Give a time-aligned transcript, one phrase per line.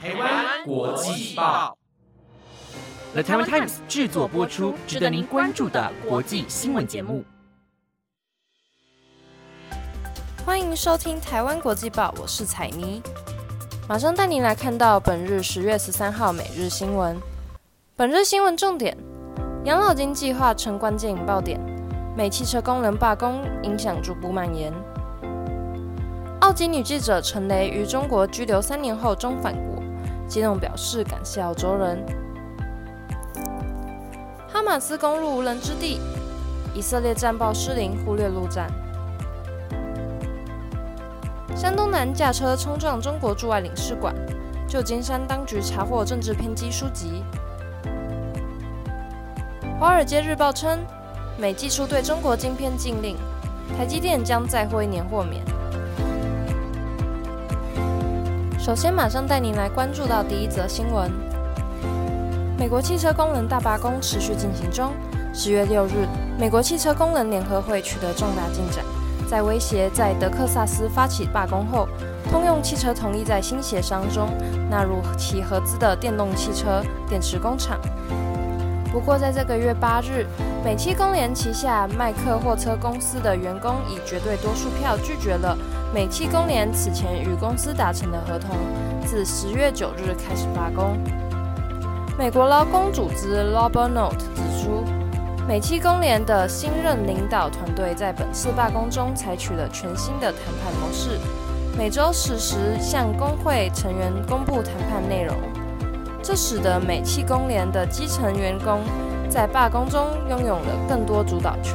[0.00, 1.76] 台湾国际报
[3.14, 7.24] ，The Taiwan Times 制作播出，值得您关注的国际新闻节目。
[10.46, 13.02] 欢迎收听台湾国际报，我是彩妮，
[13.88, 17.20] 马上带您来看到本日十月十三号每日新闻。
[17.96, 18.96] 本日新闻重点：
[19.64, 21.60] 养老金计划成关键引爆点，
[22.16, 24.72] 美汽车工人罢工影响逐步蔓延。
[26.42, 29.77] 澳籍女记者陈雷于中国拘留三年后终返国，
[30.28, 32.04] 激动表示感谢澳洲人。
[34.46, 36.00] 哈马斯攻入无人之地，
[36.74, 38.70] 以色列战报失灵，忽略陆战。
[41.56, 44.14] 山东男驾车冲撞中国驻外领事馆，
[44.68, 47.24] 旧金山当局查获政治偏激书籍。
[49.80, 50.78] 华尔街日报称，
[51.38, 53.16] 美技术对中国晶片禁令，
[53.76, 55.42] 台积电将再获一年豁免。
[58.68, 61.10] 首先，马上带您来关注到第一则新闻：
[62.58, 64.92] 美国汽车工人大罢工持续进行中。
[65.32, 66.06] 十月六日，
[66.38, 68.84] 美国汽车工人联合会取得重大进展，
[69.26, 71.88] 在威胁在德克萨斯发起罢工后，
[72.30, 74.28] 通用汽车同意在新协商中
[74.68, 77.80] 纳入其合资的电动汽车电池工厂。
[78.92, 80.26] 不过，在这个月八日，
[80.62, 85.56] 美汽工联旗下麦克货车公司的员工以绝对多数票拒绝了
[85.92, 88.50] 美汽工联此前与公司达成的合同，
[89.06, 90.98] 自十月九日开始罢工。
[92.18, 94.84] 美国劳工组织 Labor Note 指出，
[95.48, 101.18] 美汽工联的新任领导团队在本次罢工中采取了全新的谈判模式，
[101.78, 105.34] 每周实时向工会成员公布谈判内容。
[106.22, 108.80] 这使得美汽工联的基层员工
[109.30, 111.74] 在罢工中拥有了更多主导权。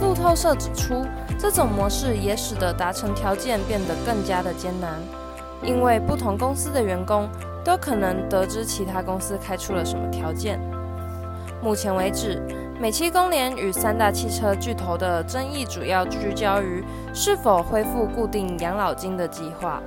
[0.00, 1.04] 路透社指出，
[1.42, 4.92] 这种模式也使得达成条件变得更加的艰难，
[5.60, 7.28] 因为不同公司的员工
[7.64, 10.60] 都可能得知其他公司开出了什么条件。
[11.60, 12.40] 目前为止，
[12.80, 19.82] 美汽工联与三大汽车巨头的争议主要聚焦于是否恢复固定养老金的计划。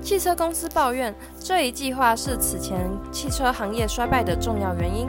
[0.00, 5.06] 汽车公司抱怨这一计划是此前汽车行业衰败的重要原因，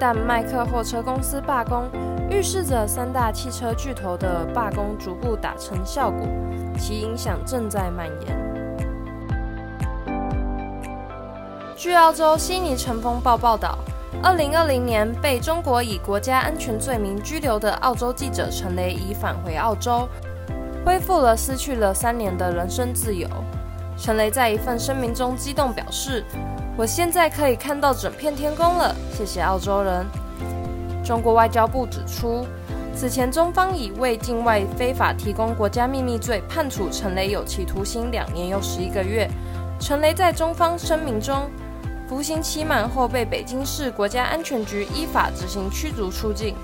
[0.00, 1.84] 但麦克货车公司罢工
[2.30, 6.26] 预示着三大汽车巨头的罢工逐步达成效果，
[6.78, 8.50] 其影响正在蔓延。
[11.76, 13.78] 据澳洲悉尼晨风报报道，
[14.22, 20.08] 二零二零年被中国以国家安全罪名拘留的澳洲记者陈雷已返回澳洲，
[20.82, 23.28] 恢复了失去了三年的人身自由。
[24.00, 26.24] 陈雷在一份声明中激动表示
[26.74, 30.06] ：“我现在可以看到整片天空了，谢谢澳洲人。”
[31.04, 32.46] 中国外交部指出，
[32.96, 39.28] 此前中方已为境外非法提供国家秘密罪判处陈雷有期徒刑两年又十一个月。
[39.78, 41.50] 陈雷在中方声明中，
[42.08, 46.56] 服刑期满后被北京市国家安全局依法执行驱逐出境。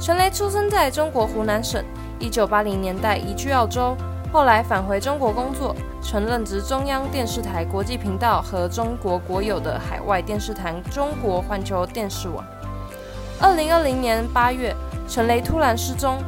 [0.00, 1.84] 陈雷出生在中国湖南省
[2.18, 3.94] ，1980年代移居澳洲。
[4.34, 12.44] 后来返回中国工作，曾任职中央电视台国际频道和中国国有的海外电视台中国环球电视网。
[13.40, 14.74] 二零二零年八月，
[15.06, 16.18] 陈雷突然失踪。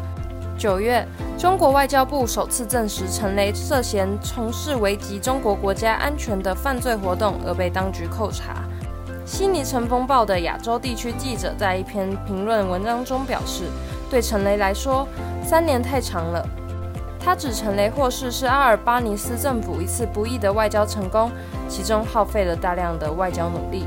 [0.56, 1.04] 九月，
[1.36, 8.62] 中国外交部首次证实陈雷涉嫌从事危及中国国家安全的犯罪活动，而被当局扣查。
[9.24, 13.64] 悉尼晨风报的亚洲地区记者在一篇评论文章中表示，
[14.08, 15.08] 对陈雷来说，
[15.42, 16.48] 三年太长了。
[17.26, 21.28] 他指陈雷获释是阿尔巴尼斯政府一次不易的外交成功，
[21.68, 23.84] 其中耗费了大量的外交努力。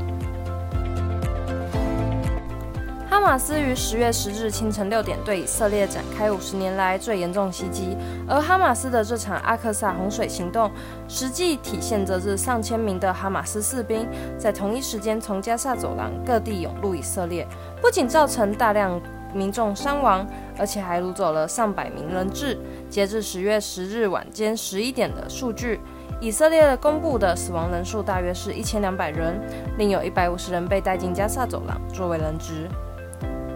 [3.08, 7.96] 哈马斯于十月十日清晨六点对以色列展开五十年来最严重袭击，
[8.28, 10.70] 而哈马斯的这场阿克萨洪水行动，
[11.08, 14.06] 实际体现着这上千名的哈马斯士兵
[14.38, 17.48] 在同一时间从加萨走廊各地涌入以色列，
[17.80, 19.00] 不仅造成大量。
[19.32, 20.26] 民众伤亡，
[20.58, 22.58] 而且还掳走了上百名人质。
[22.88, 25.80] 截至十月十日晚间十一点的数据，
[26.20, 29.40] 以色列公布的死亡人数大约是一千两百人，
[29.78, 32.68] 另有一百五十人被带进加萨走廊作为人质。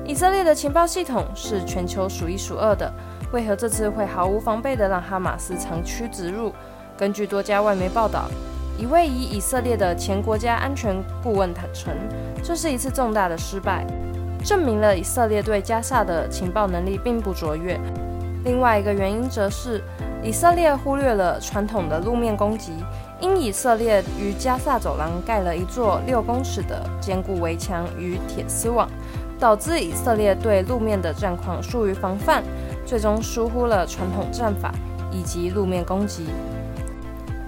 [0.06, 2.92] 以色列的情报系统是全球数一数二的，
[3.32, 6.52] 为何这次会毫无防备地让哈马斯长驱直入？
[6.96, 8.28] 根据多家外媒报道，
[8.78, 11.92] 一位以以色列的前国家安全顾问坦承，
[12.42, 13.86] 这是一次重大的失败。
[14.44, 17.80] 证明了以色列对加萨的情报能力并不卓越。
[18.44, 19.82] 另外一个原因则是
[20.22, 22.72] 以色列忽略了传统的路面攻击，
[23.20, 28.86] 因以色列于加萨走廊盖了一座六公尺的坚固围墙与铁丝网，
[29.40, 32.42] 导致以色列对路面的战况疏于防范，
[32.84, 34.74] 最终疏忽了传统战法
[35.10, 36.26] 以及路面攻击。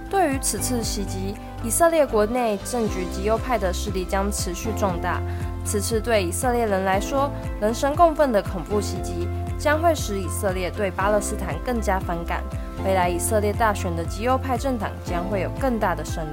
[0.09, 1.33] 对对于此次袭击，
[1.63, 5.21] 以色列国内政局极右派的势力将持续壮大。
[5.67, 7.29] 此次对以色列人来说
[7.59, 9.27] 人神共愤的恐怖袭击，
[9.59, 12.41] 将会使以色列对巴勒斯坦更加反感。
[12.85, 16.29] 未来以色列大选的极右派政党将会有更大的胜率。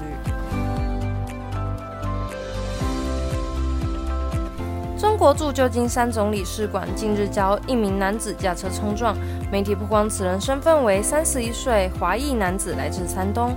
[4.97, 9.17] 中国驻旧金山总领事馆近日遭一名男子驾车冲撞，
[9.51, 13.53] 媒体曝光此人身份为三十一岁华裔男子，来自山东。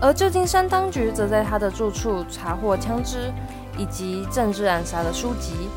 [0.00, 3.32] 而旧金山当局则在他的住处查获枪支
[3.78, 5.70] 以及政治暗杀的书籍。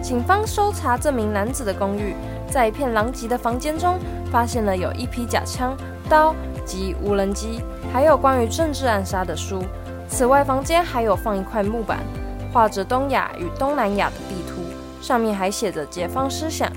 [0.00, 2.14] 警方搜查这名男子的公寓，
[2.48, 3.98] 在一片狼藉的房间中，
[4.30, 5.76] 发现了有一批假枪、
[6.08, 6.32] 刀
[6.64, 7.60] 及无人机，
[7.92, 9.64] 还有关于政治暗杀的书。
[10.08, 11.98] 此外，房间还有放一块木板。
[12.50, 14.62] 画着东亚与东南亚的地图，
[15.02, 16.72] 上面还写着“解放思想”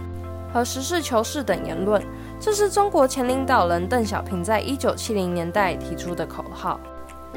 [0.53, 2.03] 和“实事求是”等言论。
[2.41, 6.77] 这是中国前领导人邓小平在一九七零年代提出的口号。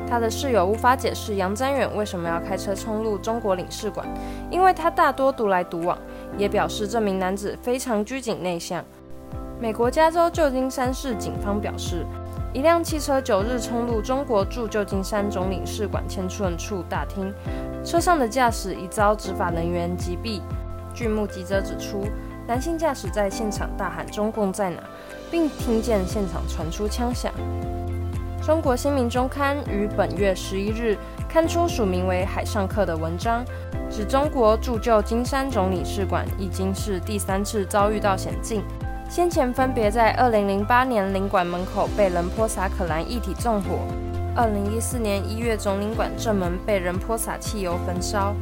[0.09, 4.07] 他的室友无法解释杨瞻远为什么要开车冲入中国领事馆，
[4.51, 5.97] 因为他大多独来独往，
[6.37, 8.85] 也表示这名男子非常拘谨内向。
[9.61, 12.05] 美国加州旧金山市警方表示，
[12.53, 17.33] 一辆汽车九日冲入中国驻旧金山总领事馆签寸处大厅。
[17.85, 20.41] 车上的驾驶已遭执法人员击毙。
[20.95, 22.05] 据目击者指出，
[22.47, 24.83] 男性驾驶在现场大喊“中共在哪”，
[25.31, 27.33] 并听见现场传出枪响。
[28.45, 33.43] 中国新民周刊于本月十一日刊出署名为“海上客”的文章，
[33.91, 38.63] 指中国驻旧金山总领事馆已经是第三次遭遇到险境。
[39.09, 43.79] 先前分别在二零零八年领馆门口被人泼洒可兰液体纵火。
[44.37, 48.35] 二零一四年一月，总领馆正门被人泼洒汽油焚烧。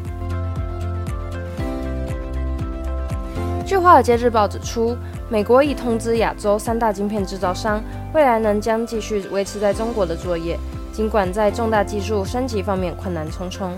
[3.65, 4.97] 据《华尔街日报》指出，
[5.33, 7.83] 美国已通知亚洲三大晶片制造商，
[8.13, 10.59] 未来能将继续维持在中国的作业，
[10.93, 13.73] 尽管在重大技术升级方面困难重重。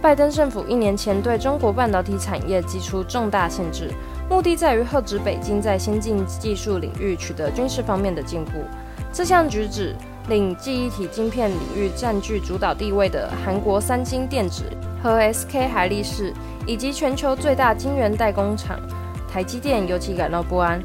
[0.00, 3.90] 拜登政府一年前对中国半导体产业提出重大限制，
[4.30, 8.52] 目的在于遏止北京在先进技术领域取得军事方面的进步。
[9.12, 9.92] 这项举止。
[10.28, 14.64] 令记忆体晶片领域占据主导地位的韩国三星电子
[15.00, 16.34] 和 SK 海力士，
[16.66, 18.76] 以及全球最大晶圆代工厂
[19.30, 20.82] 台积电尤其感到不安。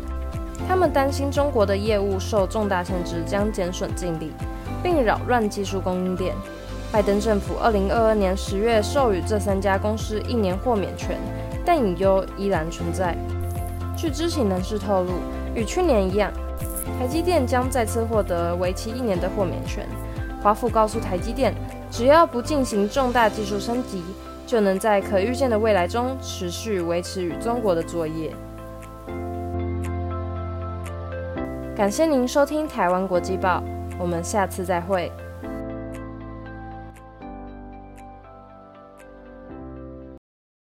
[0.68, 4.32] 他们担心中国的业务受重大限制将减损净利，
[4.84, 6.36] 并扰乱技术供应链。
[6.92, 11.18] 拜登政府2022年10月授予这三家公司一年豁免权，
[11.66, 13.16] 但隐忧依然存在。
[13.98, 15.12] 据知情人士透露，
[15.56, 16.32] 与去年一样。
[17.00, 19.88] 台积电将再次获得为期一年的豁免权。
[20.44, 21.54] 华府告诉台积电，
[21.90, 24.04] 只要不进行重大技术升级，
[24.52, 28.36] 就能在可预见的未来中持续维持与中国的作业。
[31.74, 33.64] 感谢您收听台湾国际报，
[33.98, 35.10] 我们下次再会。